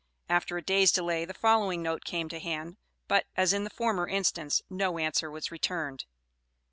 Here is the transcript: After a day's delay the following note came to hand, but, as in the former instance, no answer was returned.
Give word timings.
After 0.29 0.57
a 0.57 0.63
day's 0.63 0.91
delay 0.91 1.25
the 1.25 1.33
following 1.35 1.83
note 1.83 2.05
came 2.05 2.27
to 2.29 2.39
hand, 2.39 2.77
but, 3.07 3.27
as 3.37 3.53
in 3.53 3.65
the 3.65 3.69
former 3.69 4.07
instance, 4.07 4.63
no 4.67 4.97
answer 4.97 5.29
was 5.29 5.51
returned. 5.51 6.05